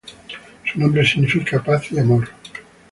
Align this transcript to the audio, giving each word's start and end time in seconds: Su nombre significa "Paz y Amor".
Su 0.65 0.79
nombre 0.79 1.05
significa 1.05 1.61
"Paz 1.63 1.91
y 1.91 1.99
Amor". 1.99 2.27